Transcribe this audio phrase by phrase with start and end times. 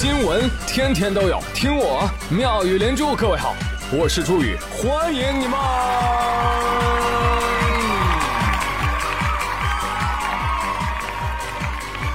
[0.00, 3.14] 新闻天天都有，听我妙语连珠。
[3.14, 3.54] 各位好，
[3.92, 5.60] 我是朱宇，欢迎你们！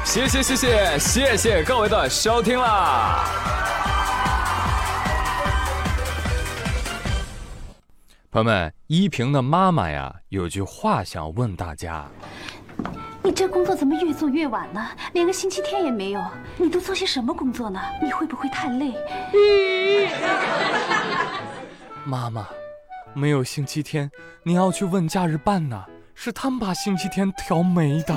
[0.03, 3.23] 谢谢谢谢谢谢各位的收听啦！
[8.31, 12.07] 朋友们，依萍的妈妈呀，有句话想问大家。
[13.25, 14.87] 你这工作怎么越做越晚呢？
[15.13, 16.23] 连个星期天也没有。
[16.57, 17.81] 你都做些什么工作呢？
[17.99, 18.93] 你会不会太累？
[22.05, 22.47] 妈妈，
[23.15, 24.11] 没有星期天，
[24.43, 25.85] 你要去问假日办呢。
[26.13, 28.15] 是他们把星期天调没的。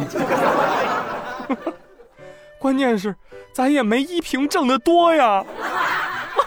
[2.60, 3.16] 关键是，
[3.54, 5.42] 咱也没依萍挣得多呀。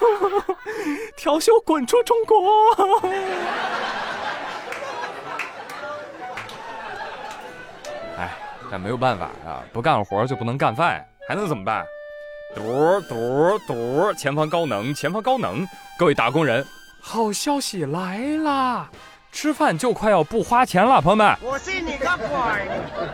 [1.17, 2.37] 调休滚出中国！
[8.71, 11.85] 但没有办法啊，不干活就不能干饭，还能怎么办？
[12.55, 15.67] 嘟嘟嘟，前方高能，前方高能！
[15.99, 16.65] 各位打工人，
[17.01, 18.89] 好消息来啦！
[19.29, 21.35] 吃饭就快要不花钱了，朋友们。
[21.41, 22.69] 我信你个鬼！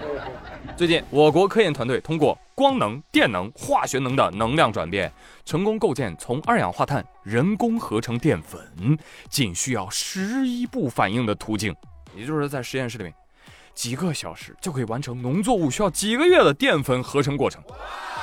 [0.77, 5.11] 最近，我国科研团队通过光能、电能、化学能的能量转变，
[5.44, 8.61] 成功构建从二氧化碳人工合成淀粉，
[9.27, 11.75] 仅需要十一步反应的途径，
[12.16, 13.14] 也就是在实验室里面。
[13.78, 17.61] 几个小时就可以完成农作物需要几个月的淀粉合成过程。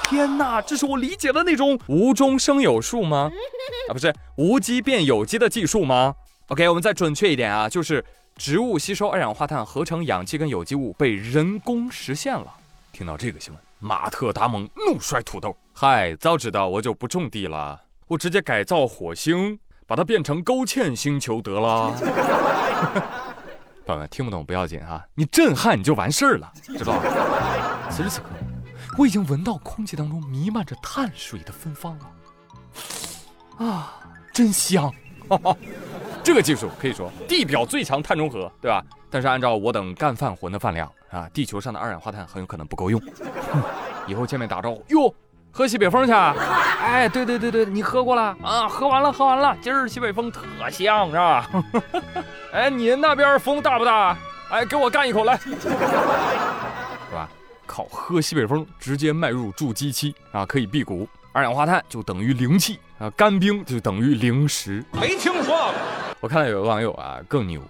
[0.02, 3.30] 天哪，这是我理解的那种无中生有术吗？
[3.88, 6.16] 啊，不是无机变有机的技术吗
[6.48, 12.52] ？OK，我们再准确一点啊，就是植物吸收二氧化碳合成氧气跟有机物被人工实现了。
[12.92, 15.56] 听到这个新闻，马特达蒙怒摔土豆。
[15.72, 21.94] 嗨，早知道我就不种地了，我直接改造火星，把它变成勾芡星球得了。
[23.86, 27.88] 朋友们听不懂不要紧哈，你震撼你就完事儿了，知道吧？
[27.90, 28.26] 此时此刻，
[28.98, 33.94] 我已经闻到空气当中弥漫着碳水的芬芳了，啊，
[34.32, 34.90] 真香！
[36.24, 38.82] 这个技术可以说地表最强碳中和，对吧？
[39.10, 43.00] 但是按照我等干饭魂的饭量啊，地球上的二氧化碳很有可能不够用。
[44.08, 45.14] 以后见面打招呼哟。
[45.56, 46.12] 喝西北风去？
[46.12, 48.66] 哎，对对对对，你喝过了啊？
[48.68, 49.56] 喝完了，喝完了。
[49.62, 51.48] 今儿西北风特香，是吧？
[52.54, 54.16] 哎，你那边风大不大？
[54.48, 55.68] 哎，给我干一口来， 是
[57.12, 57.28] 吧？
[57.66, 61.08] 靠，喝西北风直接迈入筑基期啊，可以辟谷。
[61.32, 64.84] 二氧化碳就等于灵气啊，干冰就等于零食。
[64.92, 65.74] 没听说过。
[66.20, 67.60] 我看到有个网友啊更牛，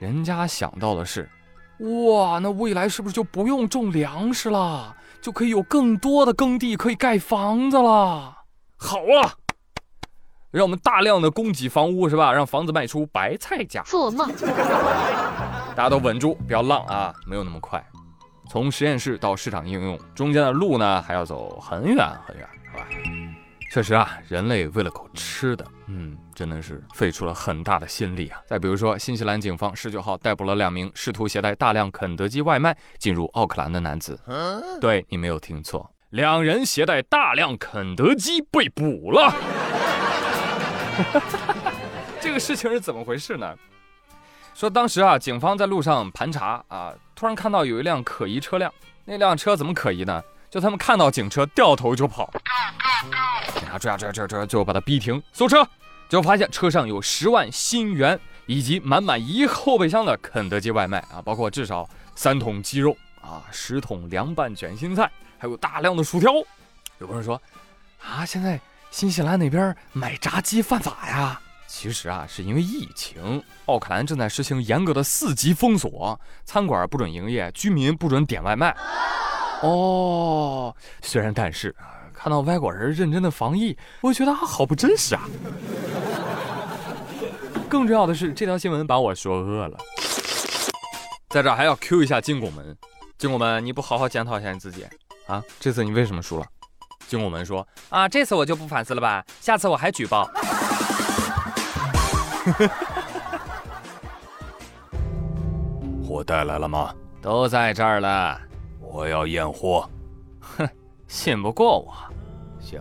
[0.00, 1.30] 人家想到的是，
[1.78, 4.96] 哇，那未来是不是就不用种粮食了？
[5.20, 8.38] 就可以有更多的耕地可以盖房子了，
[8.76, 9.38] 好啊！
[10.52, 12.30] 让我们大量的供给房屋是吧？
[12.30, 13.82] 让房子卖出白菜价。
[13.84, 14.30] 做梦！
[15.74, 17.12] 大家都稳住，不要浪啊！
[17.26, 17.82] 没有那么快，
[18.50, 22.86] 从实验室到市场应用，中间的路呢还要走很远很远，好吧？
[23.70, 28.38] 确实啊，人类为了口吃的，嗯，真的是费出了很大的心力啊。
[28.46, 34.20] 再比如说，新西兰警方十九号逮捕了两名试图携带大量肯德基外卖进入奥克兰的男子。
[34.82, 39.34] 对你没有听错，两人携带大量肯德基被捕了。
[42.20, 43.54] 这个事情是怎么回事呢？
[44.54, 48.72] 说当时啊，警方在路上盘查啊，突然看到有一辆可疑车辆。
[49.04, 50.22] 那辆车怎么可疑呢？
[50.48, 52.30] 就他们看到警车，掉头就跑。
[53.54, 55.66] 警察追啊追啊追啊追，最后把他逼停，搜车，
[56.08, 66.32] 结果发现车上有十万新元，以及满满一后备箱的肯德基外卖啊，包括至少三桶鸡肉啊，十桶凉拌卷心菜，还有大量的薯条。
[66.98, 67.40] 有朋友说
[68.00, 68.60] 啊，现在
[68.92, 71.40] 新西兰那边买炸鸡犯法呀？
[71.66, 78.76] 其实啊，是因为疫情，奥克兰正在实行严格的四级封锁，餐馆不准营业，居民不准点外卖。
[79.62, 81.74] 哦，虽然但是。
[82.12, 85.28] 看到外国人认真的防疫，我觉得好不真实啊！
[87.68, 89.76] 更重要的是，这条新闻把我说饿了。
[91.30, 92.76] 在这还要 Q 一下金拱门，
[93.18, 94.86] 金拱门，你不好好检讨一下你自己
[95.26, 95.42] 啊？
[95.58, 96.46] 这次你为什么输了？
[97.08, 100.30] 金拱门说：啊，这次我就不反思了吧，下次我还举报。
[106.02, 106.94] 货带来了吗？
[107.20, 108.40] 都在这儿了，
[108.80, 109.88] 我要验货。
[110.40, 110.68] 哼，
[111.06, 111.94] 信不过我。
[112.60, 112.80] 行，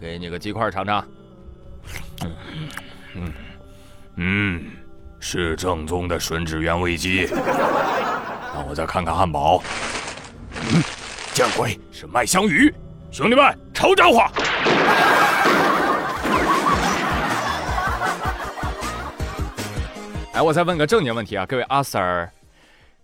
[0.00, 1.04] 给你个鸡块尝尝。
[2.24, 2.36] 嗯
[3.14, 3.32] 嗯
[4.16, 4.66] 嗯，
[5.20, 7.22] 是正宗的吮指原味鸡。
[8.54, 9.62] 让我再看看汉堡。
[10.52, 10.82] 嗯，
[11.32, 12.74] 见鬼，是麦香鱼。
[13.10, 14.22] 兄弟们，抄家伙！
[20.34, 22.28] 哎，我再问个正经问题啊，各位阿 Sir，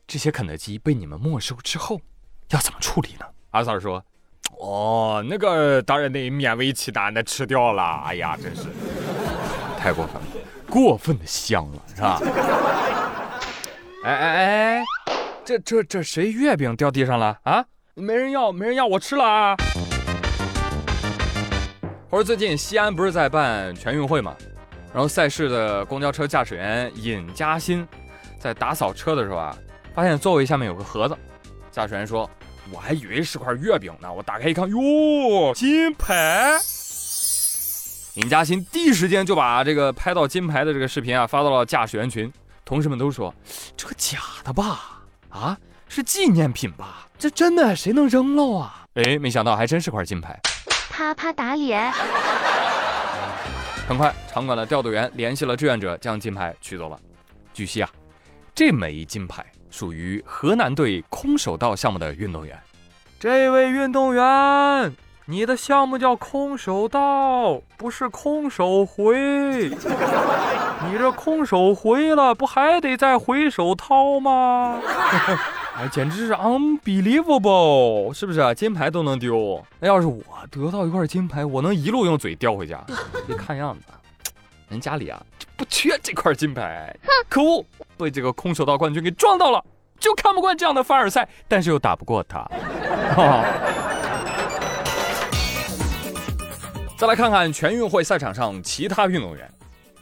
[0.07, 2.01] 这些肯德基被你们没收之后，
[2.51, 3.25] 要怎么处理呢？
[3.53, 4.05] 阿 Sir 说。
[4.61, 8.03] 哦，那个当然得勉为其难的吃掉了。
[8.05, 8.63] 哎呀，真是
[9.79, 10.23] 太过分了，
[10.69, 12.21] 过分的香了，是吧？
[14.05, 14.85] 哎哎哎，
[15.45, 17.65] 这这这谁月饼掉地上了啊？
[17.97, 19.57] 没人要，没人要，我吃了啊！
[22.15, 24.37] 或者最近西安不是在办全运会吗？
[24.93, 27.85] 然后赛事的公交车驾驶员尹嘉欣
[28.39, 29.59] 在打扫车的时候啊，
[29.93, 31.19] 发现座位下面有个盒子，
[31.73, 32.31] 驾驶员说。
[32.73, 36.53] 我还以为是块月饼呢，我打开一看，哟，金牌！
[38.15, 42.33] 尹嘉欣第一时间就把这个拍到金牌的这个视频啊发到了驾驶员群，
[42.65, 43.35] 同事们都说
[43.77, 45.03] 这个假的吧？
[45.31, 45.59] 啊，
[45.89, 47.09] 是纪念品吧？
[47.19, 48.87] 这真的谁能扔了啊？
[48.95, 50.41] 哎，没想到还真是块金牌，
[50.97, 51.91] 啪啪打脸。
[53.89, 56.97] 很快，场馆的调度员联系了志愿者，将金牌取走了。
[57.53, 57.91] 据悉啊，
[58.55, 59.45] 这枚金牌。
[59.73, 62.57] 属于河南队空手道项目的运动员，
[63.19, 64.95] 这位运动员，
[65.27, 69.19] 你的项目叫空手道，不是空手回。
[69.69, 74.79] 你这空手回了，不还得再回手掏吗？
[75.77, 78.55] 哎，简直是 unbelievable，是不是啊？
[78.55, 82.85] 金牌都能丢，那要是我得到一块金牌，我能一路用嘴叼回家。
[83.27, 83.87] 你看样子，
[84.69, 85.21] 人家里啊。
[85.57, 86.97] 不缺这块金牌，
[87.29, 87.65] 可恶！
[87.97, 89.65] 被这个空手道冠军给撞到了，
[90.01, 92.45] 就看不惯这样的凡尔赛，但是又打不过他。
[96.97, 99.49] 再来看看全运会赛场上其他运动员，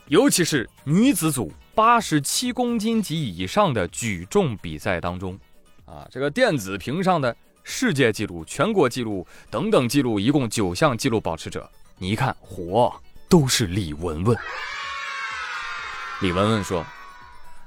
[0.09, 5.39] 尤其是女子组八十七公斤级以上的举重比赛当中，
[5.93, 12.91] 啊，这个电子屏上的世界纪录、全国纪录等等纪录，一共九项纪录保持者，你一看，嚯，
[13.29, 14.35] 都是李雯雯。
[16.23, 16.83] 李雯雯说：“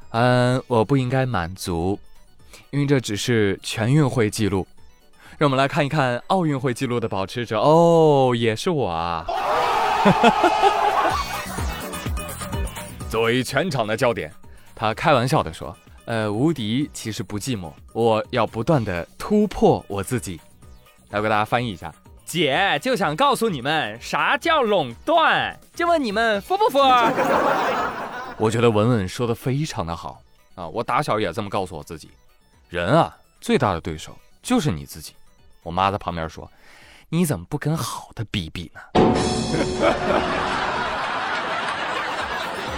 [0.09, 1.99] 嗯，我不应该满足，
[2.71, 4.67] 因为这只是全运会纪录。
[5.37, 9.23] 让我们来看一看奥运会纪录的保持者哦，也是我啊！
[13.07, 14.33] 作为全场的焦点，
[14.73, 20.39] 他开玩笑的说：‘呃，无敌其实不寂寞，我要不断的突破我自己。’
[21.09, 21.93] 来我给大家翻译一下，
[22.25, 26.77] 姐就想告诉你们啥叫垄断，就问你们服不服？”
[28.37, 30.21] 我觉得文文说的非常的好
[30.55, 30.67] 啊！
[30.67, 32.11] 我打小也这么告诉我自己，
[32.69, 35.13] 人啊，最大的对手就是你自己。
[35.63, 36.47] 我妈在旁边说
[37.09, 38.81] ：“你怎么不跟好的比比呢？”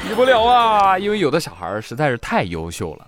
[0.08, 3.08] 比不了啊，因为有的小孩实在是太优秀了。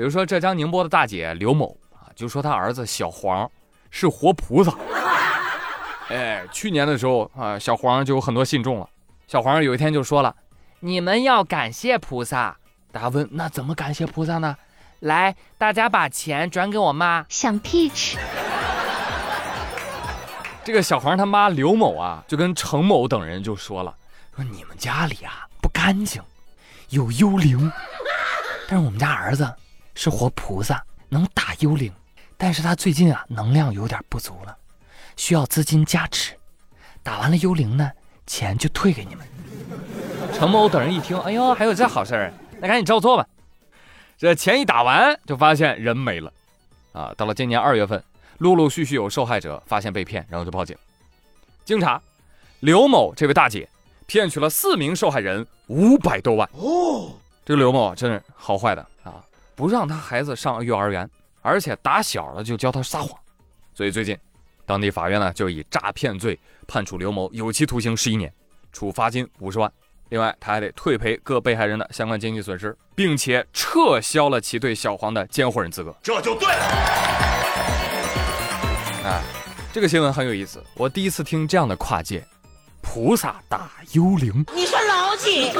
[0.00, 3.50] 比如说浙江宁波的大姐刘某啊，就说她儿子小黄
[3.90, 4.74] 是活菩萨。
[6.08, 8.88] 哎，去年的时候啊，小黄就有很多信众了。
[9.26, 10.34] 小黄有一天就说了。
[10.78, 12.56] 你们要感谢菩萨。
[12.90, 14.56] 大家问，那怎么感谢菩萨呢？
[15.00, 17.26] 来，大家把钱转给我妈。
[17.28, 18.16] 想 peach。
[20.64, 23.94] 这个小黄他妈刘某啊，就跟程某等人就说了，
[24.34, 26.22] 说你们家里啊不干净，
[26.88, 27.70] 有幽灵。
[28.66, 29.54] 但是我们家儿子
[29.94, 31.92] 是活菩萨，能打幽灵。
[32.36, 34.56] 但是他最近啊能量有点不足了，
[35.16, 36.34] 需要资金加持。
[37.02, 37.90] 打完了幽灵呢，
[38.26, 39.26] 钱就退给你们。
[40.32, 43.26] 程某等人一听，哎呦，还有这好事儿，那赶紧照做吧。
[44.16, 46.32] 这钱一打完，就发现人没了。
[46.92, 48.02] 啊，到了今年二月份，
[48.38, 50.76] 陆陆续续有受害者发现被骗，然后就报警。
[51.64, 52.00] 经查，
[52.60, 53.68] 刘某这位大姐
[54.06, 56.48] 骗取了四名受害人五百多万。
[56.52, 57.12] 哦，
[57.44, 59.22] 这个刘某真是好坏的啊，
[59.60, 61.06] 不让他孩子上幼儿园，
[61.42, 63.10] 而且打小了就教他撒谎。
[63.74, 64.16] 所以最近，
[64.64, 68.32] 当地法院呢就以诈骗罪判处刘某有期徒刑十一年，
[68.72, 69.70] 处罚金五十万。
[70.08, 75.94] 另外，他还得退赔各被害人的相关经济损失，并且撤销了其对小黄的监护人资格。
[76.02, 76.62] 这就对了。
[79.04, 79.22] 哎，
[79.74, 82.26] 这个新闻很有意思，我第一次听这样的跨界，
[82.80, 84.44] 菩萨打幽灵。
[84.54, 85.50] 你算老几？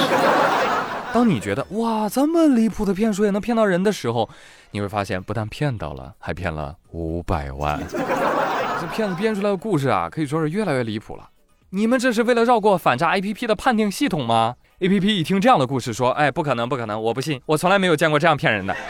[1.12, 4.28] 当你觉得哇，这么离谱的骗术也能骗到人的时候，
[4.70, 7.80] 你会发现，不但骗到了，还骗了五百万。
[8.80, 11.28] 这骗子编出来的故事啊，可以说是越来越离谱了。
[11.70, 18.74] 你们这是为了绕过反诈 APP 的判定系统吗？APP 一听这样的故事，说：“哎，不可能，不可能，我不信，我从来没有见过这样骗人的。”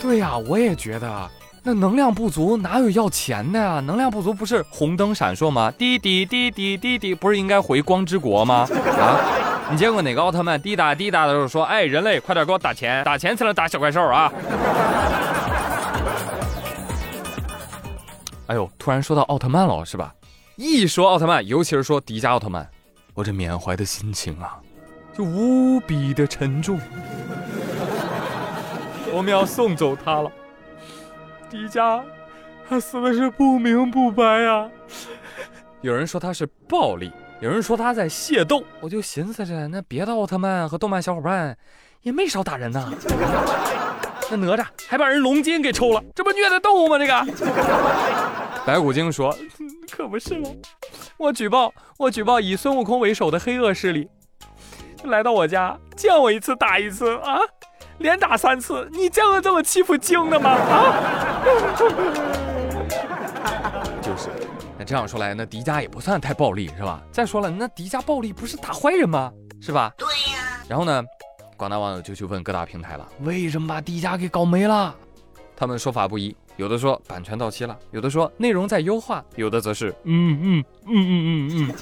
[0.00, 1.30] 对呀，我也觉得，
[1.62, 3.80] 那能量不足哪有要钱的呀？
[3.80, 5.70] 能量不足不是红灯闪烁吗？
[5.76, 8.66] 滴滴滴滴滴滴，不是应该回光之国吗？
[8.98, 9.20] 啊，
[9.70, 14.32] 你见过哪个奥特曼滴答滴答的时候说：“哎，人类，快点给我打钱，打钱才能打小怪兽啊！”
[18.46, 20.14] 哎呦，突然说到奥特曼了，是吧？
[20.56, 22.66] 一说奥特曼，尤其是说迪迦奥特曼，
[23.14, 24.56] 我这缅怀的心情啊，
[25.16, 26.80] 就无比的沉重。
[29.12, 30.30] 我们要送走他了。
[31.50, 32.02] 迪迦，
[32.68, 34.68] 他死的是不明不白呀。
[35.80, 38.62] 有人说他是暴力，有人说他在械斗。
[38.80, 41.56] 我就寻思着，那别的奥特曼和动漫小伙伴
[42.02, 42.92] 也没少打人呐。
[44.30, 46.98] 那哪吒还把人龙筋给抽了，这不虐待动物吗？
[46.98, 47.26] 这个。
[48.66, 49.34] 白骨精说
[49.90, 50.50] ：“可不是吗？
[51.16, 54.06] 我举报，我举报以孙悟空为首的黑恶势力，
[55.04, 57.38] 来到我家见我一次打一次啊，
[57.96, 58.86] 连打三次。
[58.92, 60.50] 你见过这么欺负精的吗？
[60.50, 61.37] 啊！
[64.02, 64.28] 就是。
[64.78, 67.02] 那这样说来，那迪迦也不算太暴力，是吧？
[67.10, 69.32] 再说了，那迪迦暴力不是打坏人吗？
[69.60, 69.92] 是吧？
[69.96, 70.62] 对呀。
[70.68, 71.02] 然后呢，
[71.56, 74.94] 广大网友就去问各大平台了，为什么把迪迦给搞没了？
[75.56, 81.72] 他们说法不一。”有的说版权到期了，有的说内容在优化，有的则是嗯嗯嗯嗯嗯嗯。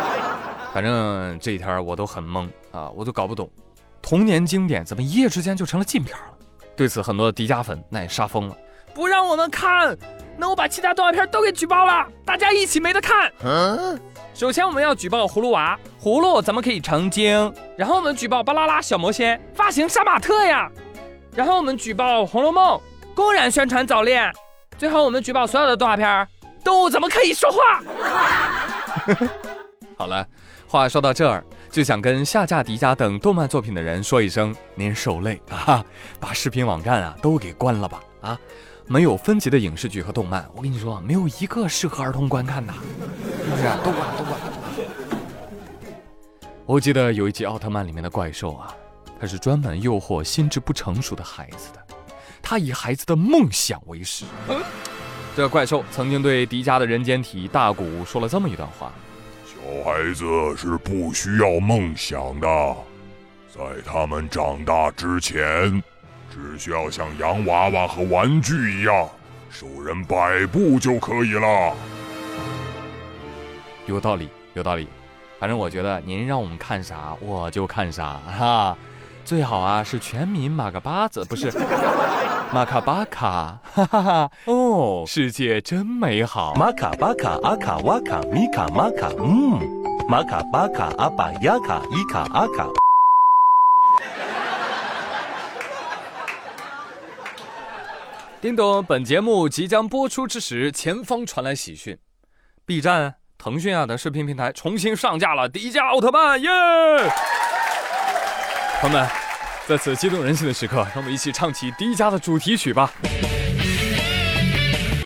[0.72, 3.50] 反正这一天我都很懵啊，我都搞不懂，
[4.00, 6.24] 童年经典怎么一夜之间就成了禁片了？
[6.74, 8.56] 对此，很多的迪迦粉那也杀疯了，
[8.94, 9.96] 不让我们看，
[10.36, 13.30] 那我把其他动画片都给举报了，大家一起没得看。
[13.44, 14.00] 嗯，
[14.32, 17.52] 首先我们要举报葫芦娃，葫芦咱们可以成精？
[17.76, 20.70] 然后我们举报巴啦啦小魔仙，发型杀马特呀。
[21.34, 22.80] 然后我们举报红楼梦。
[23.16, 24.28] 公然宣传早恋，
[24.76, 26.28] 最后我们举报所有的动画片
[26.64, 27.80] 动物怎么可以说话？
[29.96, 30.26] 好了，
[30.66, 35.84] 话说到这儿，就想跟下架迪迦等动漫作品的人说一声：您受累啊！
[36.18, 38.00] 把视频网站啊都给关了吧！
[38.20, 38.36] 啊，
[38.86, 43.62] 没有分级的影视剧和动漫，我跟你说，没有一个适合儿童观看的，是不是？
[43.82, 44.38] 都关，都关。
[46.66, 48.74] 我记得有一集奥特曼里面的怪兽啊，
[49.20, 51.80] 它是专门诱惑心智不成熟的孩子的。
[52.42, 54.26] 他以孩子的梦想为食。
[55.34, 58.92] 这怪兽曾经对迪迦的人间体大古说了这么一段话
[59.46, 60.24] ：“小孩子
[60.56, 62.46] 是不需要梦想的，
[63.48, 65.82] 在他们长大之前，
[66.30, 69.08] 只需要像洋娃娃和玩具一样
[69.50, 71.74] 受人摆布就可以了。”
[73.86, 74.88] 有道理，有道理。
[75.38, 78.76] 反正我觉得您让我们看啥，我就看啥哈。
[79.24, 81.50] 最好啊是全民马个巴子，不是
[82.52, 84.30] 马卡巴卡，哈哈哈！
[84.44, 86.54] 哦，世界真美好。
[86.54, 89.58] 马卡巴卡阿卡哇卡米卡马卡，嗯，
[90.08, 92.68] 马卡巴卡阿巴亚卡伊卡阿卡。
[98.44, 101.96] 叮咚，本节目即将播出之时，前方传来喜讯
[102.66, 107.10] ：B 站、腾讯啊等视频平台重新上架了《迪迦奥特曼》耶！
[108.82, 109.08] 朋友们，
[109.66, 112.92] 在此激动人心的时刻，让我们一起唱起迪迦的主题曲吧。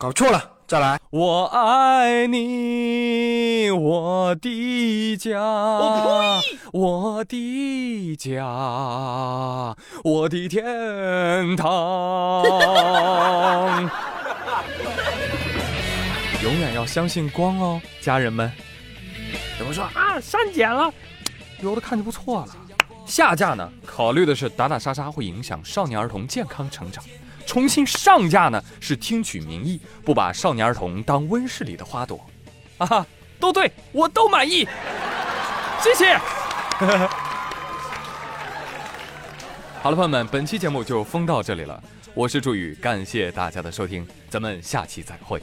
[0.01, 1.01] 搞错了，再来。
[1.09, 5.41] 我爱你，我的家，
[6.75, 8.45] 我的家，
[10.05, 12.45] 我的天堂。
[16.43, 18.53] 永远要相信光哦，家人们。
[19.59, 20.93] 有人说啊，删减了，
[21.63, 22.49] 有的看就不错了。
[23.07, 27.03] 下架呢，考虑的是打打杀杀会影响少年儿童健康成长；
[27.49, 32.21] 重新上架呢，是听取民意，不把少年儿童当温室里的花朵。
[32.77, 33.07] 啊哈，
[33.41, 34.69] 都对，我都满意，
[35.83, 36.19] 谢谢。
[39.83, 41.83] 好了，朋友们，本期节目就封到这里了。
[42.13, 45.43] 我是朱宇，感谢大家的收听，咱们下期再会。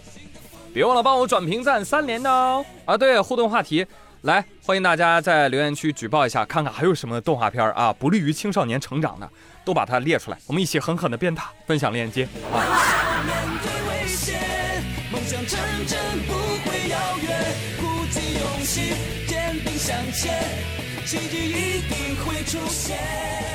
[0.71, 2.63] 别忘了帮我转评赞三连哦。
[2.85, 3.83] 啊，对，互动话题。
[4.21, 9.29] 来，欢迎大家在留言区举报一下，看看还有什么动画片啊不利于青少年成长的，
[9.63, 11.43] 都把它列出来，我们一起狠狠的鞭挞。
[11.67, 12.59] 分享链接啊。
[15.11, 17.39] 梦想成真不会遥远，
[17.79, 18.93] 鼓起勇气，
[19.27, 20.33] 坚定向前，
[21.05, 23.54] 奇迹一定会出现。